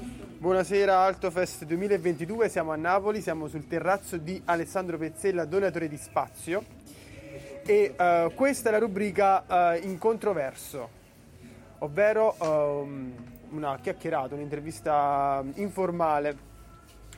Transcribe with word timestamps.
Buonasera 0.00 1.00
Altofest 1.00 1.64
2022, 1.64 2.48
siamo 2.48 2.70
a 2.70 2.76
Napoli, 2.76 3.20
siamo 3.20 3.48
sul 3.48 3.66
terrazzo 3.66 4.16
di 4.16 4.40
Alessandro 4.44 4.96
Pezzella, 4.96 5.44
donatore 5.44 5.88
di 5.88 5.96
spazio. 5.96 6.64
E 7.66 7.94
uh, 7.98 8.32
questa 8.34 8.68
è 8.68 8.72
la 8.72 8.78
rubrica 8.78 9.44
uh, 9.46 9.84
in 9.84 9.98
controverso, 9.98 10.88
ovvero 11.78 12.36
uh, 12.38 12.88
una 13.50 13.78
chiacchierata, 13.80 14.36
un'intervista 14.36 15.42
informale 15.54 16.36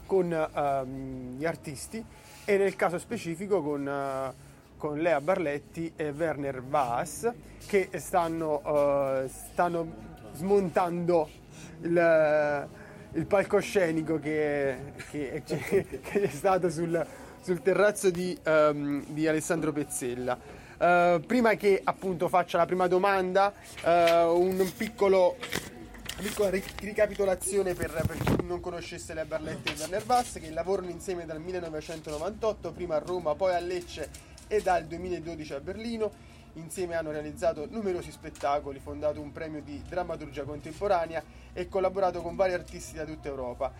con 0.07 0.33
ehm, 0.33 1.37
gli 1.37 1.45
artisti 1.45 2.05
e 2.45 2.57
nel 2.57 2.75
caso 2.75 2.99
specifico 2.99 3.63
con, 3.63 4.35
con 4.77 4.99
Lea 4.99 5.21
Barletti 5.21 5.93
e 5.95 6.11
Werner 6.11 6.63
Vaas 6.63 7.31
che 7.67 7.91
stanno, 7.95 8.61
stanno 9.29 9.87
smontando 10.33 11.40
il 11.83 12.69
il 13.15 13.27
palcoscenico 13.27 14.19
che, 14.19 14.93
che, 15.11 15.43
che, 15.45 16.01
che, 16.01 16.23
è 16.23 16.29
stato 16.29 16.71
sul, 16.71 17.05
sul 17.41 17.61
terrazzo 17.63 18.11
di, 18.11 18.39
um, 18.45 19.05
di 19.07 19.27
Alessandro 19.27 19.73
Pezzella. 19.73 20.39
Uh, 20.79 21.21
prima 21.27 21.55
che 21.55 21.81
appunto 21.83 22.29
faccia 22.29 22.57
la 22.57 22.67
prima 22.67 22.87
domanda, 22.87 23.53
uh, 23.85 23.89
un 23.89 24.71
piccolo 24.77 25.37
piccola 26.21 26.51
ricapitolazione 26.51 27.73
per, 27.73 27.91
per, 28.07 28.19
chi 28.19 28.45
non 28.45 28.61
conoscesse 28.61 29.15
le 29.15 29.25
Barlette 29.25 29.73
e 29.73 29.75
Werner 29.79 30.05
Bass 30.05 30.39
che 30.39 30.51
lavorano 30.51 30.91
insieme 30.91 31.25
dal 31.25 31.41
1998, 31.41 32.73
prima 32.73 32.97
a 32.97 32.99
Roma, 32.99 33.35
poi 33.35 33.55
a 33.55 33.59
Lecce 33.59 34.11
e 34.47 34.61
dal 34.61 34.85
2012 34.85 35.55
a 35.55 35.61
Berlino 35.61 36.13
Insieme 36.61 36.95
hanno 36.95 37.11
realizzato 37.11 37.67
numerosi 37.69 38.11
spettacoli, 38.11 38.79
fondato 38.79 39.21
un 39.21 39.33
premio 39.33 39.63
di 39.63 39.83
drammaturgia 39.89 40.45
contemporanea 40.45 41.23
e 41.53 41.69
collaborato 41.69 42.21
con 42.21 42.37
vari 42.37 42.53
artisti 42.53 42.97
da 42.97 43.05
tutta 43.05 43.29
Europa. 43.29 43.73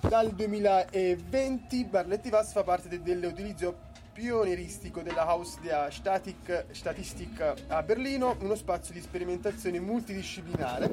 Dal 0.00 0.30
2020 0.30 1.84
Barletti 1.84 2.30
Vass 2.30 2.52
fa 2.52 2.62
parte 2.62 3.02
dell'utilizzo 3.02 3.86
pionieristico 4.12 5.02
della 5.02 5.26
Haus 5.26 5.60
der 5.60 5.92
Statik, 5.92 6.66
Statistik 6.70 7.54
a 7.68 7.82
Berlino, 7.82 8.36
uno 8.40 8.54
spazio 8.54 8.94
di 8.94 9.00
sperimentazione 9.00 9.78
multidisciplinare 9.78 10.90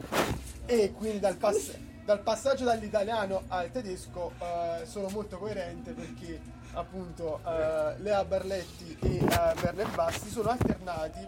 e 0.66 0.92
quindi 0.92 1.20
dal, 1.20 1.38
pass- 1.38 1.76
dal 2.06 2.20
passaggio 2.22 2.64
dall'italiano 2.64 3.44
al 3.48 3.72
tedesco 3.72 4.32
eh, 4.38 4.86
sono 4.86 5.10
molto 5.10 5.38
coerente 5.38 5.92
perché 5.92 6.40
appunto 6.74 7.40
uh, 7.44 8.02
Lea 8.02 8.24
Barletti 8.26 8.98
e 9.02 9.18
uh, 9.22 9.60
Werner 9.62 9.90
Basti 9.96 10.30
sono 10.30 10.50
alternati 10.50 11.26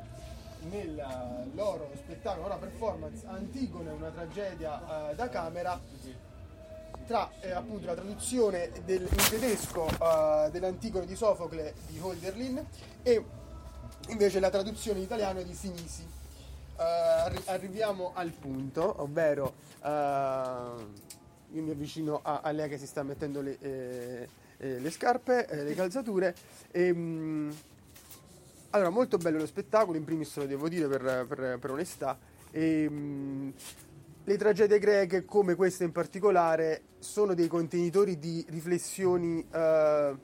nel 0.70 1.04
loro 1.54 1.90
spettacolo, 1.96 2.48
loro 2.48 2.60
performance 2.60 3.26
Antigone, 3.26 3.92
una 3.92 4.10
tragedia 4.10 4.76
uh, 4.76 5.16
da 5.16 5.30
camera 5.30 5.80
tra 7.08 7.32
eh, 7.40 7.52
appunto 7.52 7.86
la 7.86 7.94
traduzione 7.94 8.70
del, 8.84 9.02
in 9.02 9.30
tedesco 9.30 9.84
uh, 9.84 10.52
dell'Antigone 10.52 11.06
di 11.06 11.16
Sofocle 11.16 11.74
di 11.88 11.98
Holderlin 12.00 12.64
e 13.02 13.24
invece 14.10 14.40
la 14.40 14.50
traduzione 14.50 15.00
in 15.00 15.06
italiano 15.06 15.42
di 15.42 15.54
Sinisi. 15.54 16.16
Uh, 16.78 16.82
arri- 16.82 17.42
arriviamo 17.46 18.12
al 18.14 18.30
punto, 18.32 19.02
ovvero 19.02 19.54
uh, 19.82 19.88
io 21.58 21.64
mi 21.64 21.72
avvicino 21.72 22.20
a, 22.24 22.42
a, 22.44 22.52
lei 22.52 22.70
che 22.70 22.78
si 22.78 22.86
sta 22.86 23.04
mettendo 23.04 23.42
le, 23.42 23.58
eh, 23.60 24.28
eh, 24.58 24.80
le 24.80 24.92
scarpe, 24.92 25.48
eh, 25.48 25.64
le 25.64 25.74
calzature. 25.74 26.36
E, 26.72 26.88
ehm, 26.88 26.98
mh, 26.98 27.56
allora, 28.72 28.90
molto 28.90 29.18
bello 29.18 29.40
lo 29.40 29.46
spettacolo, 29.46 29.98
in 29.98 30.04
primis 30.04 30.36
lo 30.38 30.46
devo 30.46 30.70
dire 30.70 30.88
per, 30.88 31.26
per, 31.28 31.58
per 31.60 31.72
onestà. 31.72 32.18
E, 32.52 32.84
ehm, 32.84 32.94
mh, 32.94 33.54
le 34.26 34.38
tragedie 34.38 34.78
greche, 34.78 35.26
come 35.26 35.56
questa 35.56 35.84
in 35.84 35.92
particolare, 35.92 36.82
sono 37.00 37.34
dei 37.34 37.48
contenitori 37.48 38.20
di 38.20 38.46
riflessioni 38.50 39.46
eh, 39.50 40.16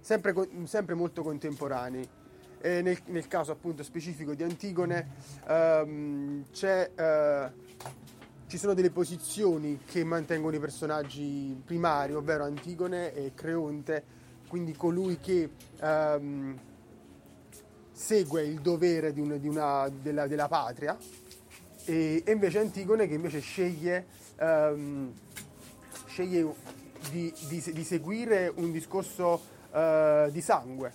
sempre, 0.00 0.34
sempre, 0.64 0.94
molto 0.94 1.22
contemporanei. 1.22 2.08
Nel, 2.62 2.98
nel, 3.08 3.28
caso 3.28 3.52
appunto 3.52 3.82
specifico 3.82 4.32
di 4.32 4.42
Antigone 4.42 5.16
ehm, 5.46 6.46
c'è 6.50 6.90
eh, 6.94 7.50
ci 8.46 8.58
sono 8.58 8.74
delle 8.74 8.90
posizioni 8.90 9.80
che 9.84 10.04
mantengono 10.04 10.54
i 10.54 10.60
personaggi 10.60 11.60
primari, 11.64 12.14
ovvero 12.14 12.44
Antigone 12.44 13.14
e 13.14 13.32
Creonte, 13.34 14.04
quindi 14.48 14.74
colui 14.74 15.18
che 15.18 15.50
um, 15.80 16.56
segue 17.90 18.42
il 18.42 18.60
dovere 18.60 19.12
di 19.12 19.20
una, 19.20 19.36
di 19.36 19.48
una, 19.48 19.88
della, 19.88 20.26
della, 20.26 20.48
patria, 20.48 20.96
e, 21.84 22.22
e, 22.24 22.32
invece 22.32 22.58
Antigone 22.58 23.08
che 23.08 23.14
invece 23.14 23.40
sceglie, 23.40 24.06
um, 24.38 25.12
sceglie 26.06 26.54
di, 27.10 27.32
di, 27.48 27.62
di, 27.72 27.84
seguire 27.84 28.52
un 28.54 28.70
discorso 28.72 29.40
uh, 29.70 30.30
di 30.30 30.40
sangue, 30.40 30.92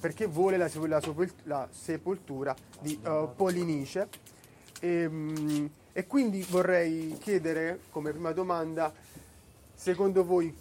perché 0.00 0.26
vuole 0.26 0.56
la, 0.56 0.70
la, 0.86 1.00
la 1.44 1.68
sepoltura 1.70 2.54
di 2.80 2.98
uh, 3.04 3.28
Polinice. 3.34 4.08
E, 4.80 5.06
um, 5.06 5.70
e 5.96 6.06
quindi 6.06 6.42
vorrei 6.42 7.16
chiedere 7.18 7.80
come 7.88 8.10
prima 8.10 8.32
domanda, 8.32 8.92
secondo 9.72 10.26
voi 10.26 10.54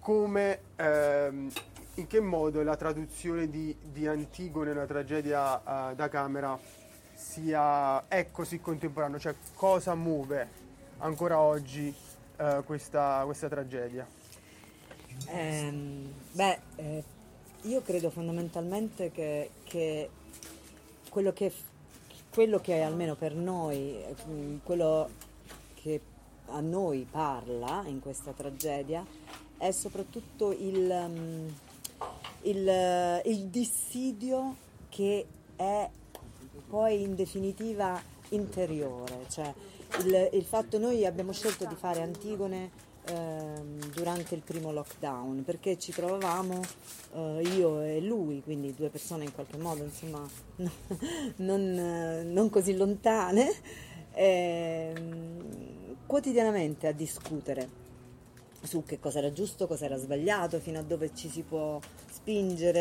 come, 0.00 0.62
ehm, 0.74 1.48
in 1.94 2.06
che 2.08 2.18
modo 2.18 2.60
la 2.64 2.74
traduzione 2.74 3.48
di, 3.48 3.72
di 3.80 4.08
Antigone, 4.08 4.72
una 4.72 4.86
tragedia 4.86 5.58
uh, 5.58 5.94
da 5.94 6.08
camera, 6.08 6.58
sia, 7.14 8.08
è 8.08 8.32
così 8.32 8.58
contemporanea? 8.58 9.20
Cioè 9.20 9.36
cosa 9.54 9.94
muove 9.94 10.48
ancora 10.98 11.38
oggi 11.38 11.94
uh, 12.38 12.64
questa, 12.64 13.22
questa, 13.24 13.48
tragedia? 13.48 14.04
Eh, 15.28 15.72
beh, 16.32 16.58
eh, 16.74 17.04
io 17.62 17.80
credo 17.82 18.10
fondamentalmente 18.10 19.12
che, 19.12 19.50
che 19.62 20.10
quello 21.08 21.32
che 21.32 21.52
quello 22.32 22.58
che 22.60 22.80
almeno 22.80 23.16
per 23.16 23.34
noi, 23.34 24.02
mm, 24.28 24.58
quello 24.62 25.08
che 25.74 26.00
a 26.46 26.60
noi 26.60 27.06
parla 27.10 27.84
in 27.86 28.00
questa 28.00 28.32
tragedia 28.32 29.04
è 29.56 29.70
soprattutto 29.72 30.52
il, 30.52 31.06
mm, 31.08 31.48
il, 32.42 33.22
il 33.24 33.46
dissidio 33.46 34.56
che 34.88 35.26
è 35.56 35.88
poi 36.68 37.02
in 37.02 37.14
definitiva 37.14 38.00
interiore, 38.30 39.26
cioè 39.28 39.52
il, 40.04 40.30
il 40.32 40.44
fatto 40.44 40.78
noi 40.78 41.04
abbiamo 41.04 41.32
scelto 41.32 41.66
di 41.66 41.74
fare 41.74 42.00
Antigone 42.00 42.88
Ehm, 43.06 43.78
durante 43.92 44.34
il 44.34 44.42
primo 44.42 44.70
lockdown 44.72 45.42
perché 45.42 45.78
ci 45.78 45.90
trovavamo 45.90 46.60
eh, 47.14 47.42
io 47.56 47.80
e 47.80 48.00
lui, 48.00 48.42
quindi 48.42 48.74
due 48.74 48.88
persone 48.90 49.24
in 49.24 49.32
qualche 49.32 49.56
modo 49.56 49.82
insomma 49.82 50.22
non, 51.36 52.30
non 52.30 52.50
così 52.50 52.76
lontane, 52.76 53.50
eh, 54.12 54.92
quotidianamente 56.06 56.88
a 56.88 56.92
discutere 56.92 57.78
su 58.62 58.84
che 58.84 59.00
cosa 59.00 59.18
era 59.18 59.32
giusto, 59.32 59.66
cosa 59.66 59.86
era 59.86 59.96
sbagliato, 59.96 60.60
fino 60.60 60.78
a 60.78 60.82
dove 60.82 61.10
ci 61.14 61.30
si 61.30 61.40
può 61.40 61.80
spingere 62.20 62.80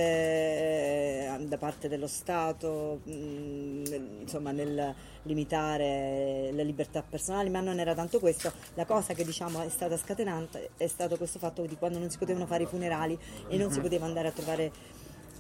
eh, 1.40 1.46
da 1.48 1.58
parte 1.58 1.88
dello 1.88 2.08
Stato, 2.08 3.00
mm, 3.10 3.84
insomma 4.22 4.52
nel 4.52 4.94
limitare 5.24 6.52
le 6.52 6.64
libertà 6.64 7.02
personali, 7.02 7.50
ma 7.50 7.62
non 7.62 7.80
era 7.80 7.94
tanto 7.94 8.20
questo. 8.20 8.52
La 8.74 8.86
cosa 8.86 9.14
che 9.14 9.24
diciamo 9.24 9.62
è 9.62 9.70
stata 9.70 9.98
scatenante 9.98 10.72
è 10.76 10.88
stato 10.88 11.16
questo 11.18 11.40
fatto 11.40 11.66
di 11.66 11.76
quando 11.78 12.00
non 12.00 12.10
si 12.10 12.18
potevano 12.18 12.46
fare 12.46 12.64
i 12.64 12.68
funerali 12.68 13.18
e 13.48 13.58
non 13.58 13.70
si 13.72 13.78
mhm. 13.78 13.84
poteva 13.84 14.06
andare 14.06 14.28
a 14.28 14.32
trovare 14.32 14.72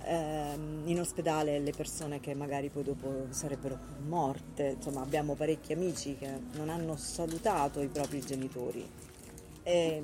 ehm, 0.06 0.84
in 0.86 1.00
ospedale 1.00 1.60
le 1.60 1.72
persone 1.72 2.22
che 2.22 2.34
magari 2.34 2.70
poi 2.70 2.84
dopo 2.84 3.26
sarebbero 3.32 3.78
morte. 4.08 4.76
Insomma, 4.78 5.02
abbiamo 5.02 5.36
parecchi 5.36 5.74
amici 5.74 6.16
che 6.18 6.30
non 6.54 6.70
hanno 6.70 6.96
salutato 6.96 7.82
i 7.82 7.88
propri 7.88 8.22
genitori 8.22 9.08
e 9.70 10.04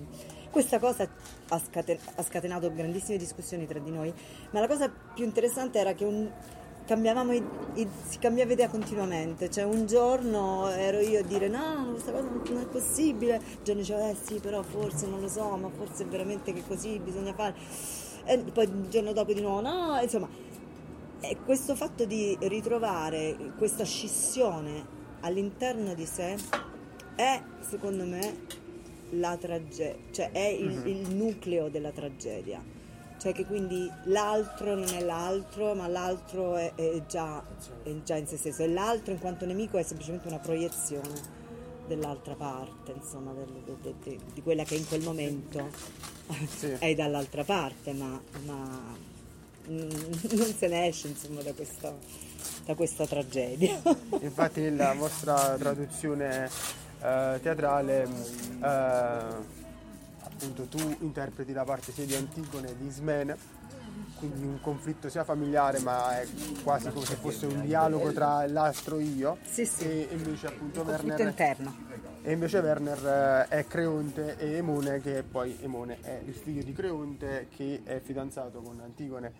questa 0.51 0.77
cosa 0.77 1.09
ha, 1.49 1.59
scaten- 1.59 1.99
ha, 2.15 2.23
scatenato 2.23 2.71
grandissime 2.71 3.17
discussioni 3.17 3.65
tra 3.65 3.79
di 3.79 3.89
noi, 3.89 4.13
ma 4.51 4.59
la 4.59 4.67
cosa 4.67 4.89
più 4.89 5.25
interessante 5.25 5.79
era 5.79 5.93
che 5.93 6.05
un, 6.05 6.31
cambiavamo 6.85 7.33
i, 7.33 7.43
i, 7.73 7.87
si 8.07 8.19
cambiava 8.19 8.53
idea 8.53 8.69
continuamente, 8.69 9.49
cioè 9.49 9.63
un 9.63 9.87
giorno 9.87 10.69
ero 10.69 10.99
io 10.99 11.19
a 11.19 11.23
dire 11.23 11.47
no, 11.47 11.89
questa 11.91 12.11
cosa 12.11 12.27
non 12.27 12.61
è 12.61 12.67
possibile, 12.67 13.37
il 13.37 13.63
giorno 13.63 13.81
diceva 13.81 14.07
eh 14.07 14.15
sì, 14.21 14.39
però 14.39 14.61
forse 14.61 15.07
non 15.07 15.19
lo 15.19 15.27
so, 15.27 15.57
ma 15.57 15.69
forse 15.69 16.03
è 16.03 16.05
veramente 16.05 16.53
che 16.53 16.63
così 16.65 16.99
bisogna 16.99 17.33
fare, 17.33 17.55
e 18.25 18.37
poi 18.37 18.65
il 18.65 18.87
giorno 18.87 19.13
dopo 19.13 19.33
di 19.33 19.41
nuovo 19.41 19.61
no, 19.61 19.99
insomma, 19.99 20.29
e 21.19 21.37
questo 21.43 21.75
fatto 21.75 22.05
di 22.05 22.37
ritrovare 22.41 23.53
questa 23.57 23.83
scissione 23.83 24.93
all'interno 25.21 25.95
di 25.95 26.05
sé 26.05 26.37
è, 27.15 27.41
secondo 27.67 28.05
me, 28.05 28.63
la 29.19 29.37
tragedia, 29.37 29.95
cioè 30.11 30.31
è 30.31 30.47
il, 30.47 30.67
mm-hmm. 30.67 30.87
il, 30.87 31.15
nucleo 31.15 31.69
della 31.69 31.91
tragedia. 31.91 32.63
Cioè 33.17 33.33
che 33.33 33.45
quindi 33.45 33.89
l'altro 34.05 34.75
non 34.75 34.87
è 34.89 35.01
l'altro, 35.01 35.73
ma 35.73 35.87
l'altro 35.87 36.55
è, 36.57 36.73
è, 36.75 37.05
già, 37.07 37.43
è 37.83 37.89
già 38.03 38.17
in 38.17 38.27
se 38.27 38.37
stesso. 38.37 38.61
E 38.61 38.67
l'altro 38.67 39.13
in 39.13 39.19
quanto 39.19 39.45
nemico 39.45 39.77
è 39.77 39.83
semplicemente 39.83 40.27
una 40.27 40.39
proiezione 40.39 41.43
dell'altra 41.87 42.35
parte, 42.35 42.91
insomma, 42.91 43.31
del, 43.31 43.77
de, 43.81 43.93
de, 44.03 44.19
di 44.33 44.41
quella 44.41 44.63
che 44.63 44.75
in 44.75 44.87
quel 44.87 45.01
momento 45.01 45.69
Sì. 46.57 46.75
è 46.79 46.93
dall'altra 46.93 47.43
parte, 47.43 47.93
ma, 47.93 48.19
ma 48.45 48.95
non 49.67 50.53
se 50.57 50.67
ne 50.67 50.87
esce 50.87 51.07
insomma, 51.07 51.41
da, 51.41 51.53
questa, 51.53 51.95
da 52.65 52.75
questa 52.75 53.05
tragedia. 53.05 53.81
Infatti 54.21 54.61
nella 54.61 54.93
vostra 54.93 55.55
traduzione 55.57 56.49
eh, 57.05 57.39
teatrale 57.41 58.03
eh, 58.03 59.53
appunto 60.23 60.63
tu 60.65 60.95
interpreti 60.99 61.53
la 61.53 61.63
parte 61.63 61.91
sia 61.91 62.05
di 62.05 62.15
Antigone 62.15 62.67
che 62.67 62.77
di 62.77 62.87
Ismene 62.87 63.37
quindi 64.17 64.43
un 64.43 64.59
conflitto 64.61 65.09
sia 65.09 65.23
familiare 65.23 65.79
ma 65.79 66.19
è 66.19 66.27
quasi 66.63 66.89
come 66.91 67.05
se 67.05 67.15
fosse 67.15 67.45
un 67.45 67.61
dialogo 67.61 68.11
tra 68.11 68.45
l'astro 68.47 68.99
io 68.99 69.37
Sì, 69.43 69.65
sì. 69.65 69.83
e 69.85 70.07
invece 70.11 70.47
appunto 70.47 70.81
Un 70.81 70.87
Werner 70.87 71.19
interno. 71.19 71.75
e 72.21 72.31
invece 72.31 72.59
Werner 72.59 73.45
eh, 73.49 73.55
è 73.57 73.65
Creonte 73.67 74.37
e 74.37 74.53
Emone 74.57 74.99
che 75.01 75.23
poi 75.23 75.57
Emone 75.61 75.99
è 76.01 76.21
il 76.25 76.33
figlio 76.33 76.63
di 76.63 76.73
Creonte 76.73 77.47
che 77.55 77.81
è 77.83 77.99
fidanzato 78.01 78.61
con 78.61 78.79
Antigone 78.83 79.31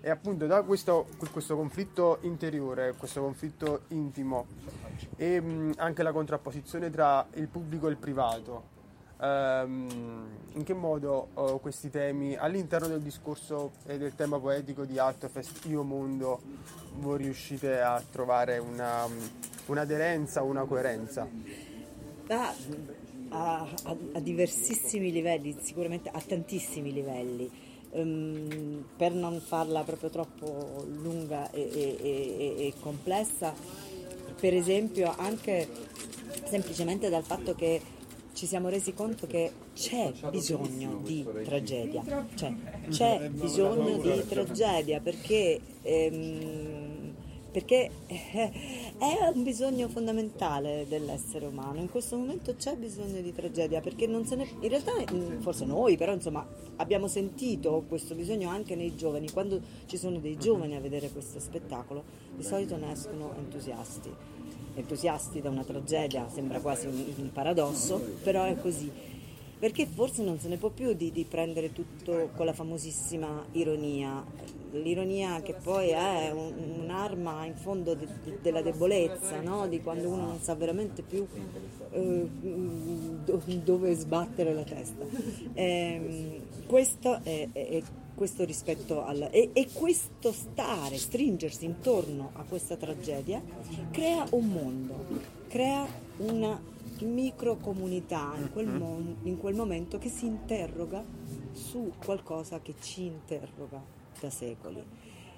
e 0.00 0.10
appunto 0.10 0.46
da 0.46 0.62
questo, 0.62 1.06
questo 1.30 1.56
conflitto 1.56 2.18
interiore, 2.22 2.94
questo 2.96 3.20
conflitto 3.20 3.82
intimo 3.88 4.46
e 5.16 5.40
mh, 5.40 5.74
anche 5.76 6.02
la 6.02 6.12
contrapposizione 6.12 6.90
tra 6.90 7.26
il 7.34 7.48
pubblico 7.48 7.88
e 7.88 7.90
il 7.90 7.96
privato 7.96 8.76
ehm, 9.20 10.26
in 10.54 10.64
che 10.64 10.74
modo 10.74 11.28
oh, 11.34 11.58
questi 11.58 11.90
temi 11.90 12.36
all'interno 12.36 12.88
del 12.88 13.00
discorso 13.00 13.72
e 13.86 13.98
del 13.98 14.14
tema 14.14 14.38
poetico 14.38 14.84
di 14.84 14.98
Altofest 14.98 15.66
Io 15.66 15.82
Mondo 15.82 16.40
voi 16.96 17.18
riuscite 17.18 17.80
a 17.80 18.02
trovare 18.10 18.58
una, 18.58 19.06
un'aderenza, 19.66 20.42
una 20.42 20.64
coerenza? 20.64 21.28
Ah, 22.28 22.54
a, 23.30 23.60
a- 23.60 23.96
a 24.14 24.20
diversissimi 24.20 25.12
livelli, 25.12 25.56
sicuramente 25.60 26.08
a 26.08 26.20
tantissimi 26.20 26.92
livelli. 26.92 27.50
Ehm, 27.92 28.84
per 28.96 29.12
non 29.14 29.40
farla 29.40 29.82
proprio 29.82 30.10
troppo 30.10 30.84
lunga 31.00 31.50
e, 31.50 31.60
e- 31.72 31.96
e- 32.00 32.66
e 32.66 32.72
complessa, 32.80 33.54
per 34.38 34.54
esempio 34.54 35.14
anche 35.16 35.66
semplicemente 36.44 37.08
dal 37.08 37.22
fatto 37.24 37.54
che 37.54 37.80
ci 38.34 38.46
siamo 38.46 38.68
resi 38.68 38.94
conto 38.94 39.26
che 39.26 39.50
c'è 39.74 40.12
bisogno 40.30 41.00
di 41.02 41.26
tragedia, 41.44 42.04
cioè, 42.36 42.52
c'è 42.88 43.28
bisogno 43.30 43.96
di 43.98 44.24
tragedia 44.28 45.00
perché, 45.00 45.58
ehm, 45.82 46.97
perché 47.50 47.90
è 48.06 49.30
un 49.32 49.42
bisogno 49.42 49.88
fondamentale 49.88 50.86
dell'essere 50.88 51.46
umano. 51.46 51.80
In 51.80 51.90
questo 51.90 52.16
momento 52.16 52.54
c'è 52.54 52.76
bisogno 52.76 53.20
di 53.20 53.32
tragedia 53.32 53.80
perché 53.80 54.06
non 54.06 54.26
se 54.26 54.36
ne, 54.36 54.48
in 54.60 54.68
realtà 54.68 54.92
mm, 54.92 55.40
forse 55.40 55.64
noi 55.64 55.96
però 55.96 56.12
insomma 56.12 56.46
abbiamo 56.76 57.08
sentito 57.08 57.84
questo 57.88 58.14
bisogno 58.14 58.48
anche 58.48 58.74
nei 58.74 58.94
giovani. 58.96 59.30
Quando 59.30 59.60
ci 59.86 59.96
sono 59.96 60.18
dei 60.18 60.36
giovani 60.36 60.76
a 60.76 60.80
vedere 60.80 61.10
questo 61.10 61.40
spettacolo 61.40 62.04
di 62.34 62.42
solito 62.42 62.76
ne 62.76 62.92
escono 62.92 63.34
entusiasti 63.36 64.36
entusiasti 64.78 65.40
da 65.40 65.50
una 65.50 65.64
tragedia, 65.64 66.28
sembra 66.28 66.60
quasi 66.60 66.86
un, 66.86 67.04
un 67.16 67.32
paradosso, 67.32 67.98
però 68.22 68.44
è 68.44 68.56
così. 68.56 69.16
Perché 69.58 69.86
forse 69.86 70.22
non 70.22 70.38
se 70.38 70.46
ne 70.48 70.56
può 70.56 70.68
più 70.70 70.92
di, 70.92 71.10
di 71.10 71.24
prendere 71.24 71.72
tutto 71.72 72.30
con 72.36 72.46
la 72.46 72.52
famosissima 72.52 73.44
ironia, 73.52 74.24
l'ironia 74.72 75.40
che 75.42 75.54
poi 75.54 75.88
è 75.88 76.30
un- 76.30 76.80
un'arma 76.84 77.44
in 77.44 77.56
fondo 77.56 77.94
de- 77.94 78.06
de- 78.24 78.38
della 78.40 78.62
debolezza, 78.62 79.40
no? 79.40 79.66
di 79.66 79.80
quando 79.82 80.08
uno 80.10 80.26
non 80.26 80.38
sa 80.40 80.54
veramente 80.54 81.02
più 81.02 81.26
eh, 81.90 82.28
do- 83.24 83.42
dove 83.64 83.94
sbattere 83.94 84.52
la 84.54 84.62
testa. 84.62 85.04
Ehm, 85.54 86.40
questo 86.66 87.18
è- 87.24 87.48
è 87.52 87.82
questo 88.14 88.44
rispetto 88.44 89.04
al 89.04 89.28
e, 89.30 89.50
e 89.52 89.68
questo 89.72 90.32
stare, 90.32 90.96
stringersi 90.98 91.64
intorno 91.64 92.30
a 92.34 92.42
questa 92.48 92.76
tragedia 92.76 93.40
crea 93.92 94.24
un 94.30 94.46
mondo, 94.48 95.04
crea 95.48 95.86
una 96.18 96.60
microcomunità 97.04 98.32
in 98.36 98.50
quel, 98.52 98.68
mon- 98.68 99.16
in 99.22 99.38
quel 99.38 99.54
momento 99.54 99.98
che 99.98 100.08
si 100.08 100.26
interroga 100.26 101.04
su 101.52 101.92
qualcosa 102.04 102.60
che 102.60 102.74
ci 102.80 103.06
interroga 103.06 103.80
da 104.20 104.30
secoli. 104.30 104.84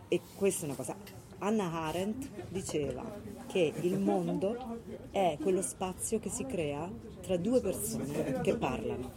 E 0.08 0.20
questa 0.36 0.62
è 0.62 0.64
una 0.66 0.74
cosa. 0.74 0.96
Anna 1.38 1.72
Arendt 1.72 2.28
diceva 2.48 3.02
che 3.46 3.72
il 3.80 3.98
mondo 3.98 4.78
è 5.10 5.38
quello 5.40 5.62
spazio 5.62 6.18
che 6.18 6.28
si 6.28 6.44
crea 6.44 6.90
tra 7.22 7.36
due 7.36 7.60
persone 7.60 8.40
che 8.42 8.56
parlano. 8.56 9.10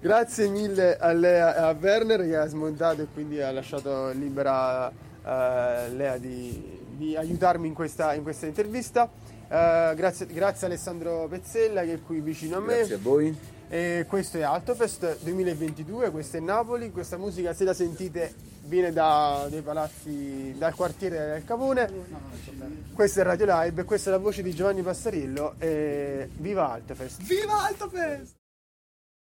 Grazie 0.00 0.48
mille 0.48 0.96
a 0.96 1.12
Lea 1.12 1.56
e 1.56 1.60
a 1.60 1.76
Werner 1.78 2.22
che 2.22 2.36
ha 2.36 2.46
smontato 2.46 3.02
e 3.02 3.06
quindi 3.12 3.42
ha 3.42 3.50
lasciato 3.50 4.10
libera 4.12 4.88
eh, 4.88 5.90
Lea 5.90 6.16
di, 6.16 6.78
di 6.96 7.16
aiutarmi 7.16 7.66
in 7.66 7.74
questa, 7.74 8.14
in 8.14 8.22
questa 8.22 8.46
intervista. 8.46 9.10
Eh, 9.52 9.94
grazie, 9.96 10.26
grazie 10.26 10.68
a 10.68 10.70
Alessandro 10.70 11.26
Pezzella 11.28 11.82
che 11.82 11.94
è 11.94 12.02
qui 12.02 12.20
vicino 12.20 12.58
a 12.58 12.60
me. 12.60 12.76
Grazie 12.76 12.94
a 12.94 12.98
voi. 13.02 13.36
E 13.68 14.04
questo 14.08 14.38
è 14.38 14.42
Altofest 14.42 15.18
2022, 15.22 16.10
questo 16.10 16.36
è 16.36 16.40
Napoli, 16.40 16.90
questa 16.90 17.16
musica 17.16 17.52
se 17.52 17.64
la 17.64 17.74
sentite 17.74 18.34
viene 18.64 18.92
da, 18.92 19.46
dai 19.48 19.62
palazzi, 19.62 20.54
dal 20.56 20.74
quartiere 20.74 21.32
del 21.32 21.44
Cavone. 21.44 21.88
Questo 22.92 23.20
è 23.20 23.22
Radio 23.24 23.46
Live 23.46 23.80
e 23.80 23.84
questa 23.84 24.10
è 24.10 24.12
la 24.12 24.18
voce 24.18 24.42
di 24.42 24.54
Giovanni 24.54 24.82
Passariello 24.82 25.54
e 25.58 26.28
viva 26.36 26.70
Altofest! 26.70 27.22
Viva 27.22 27.64
Altofest! 27.64 28.39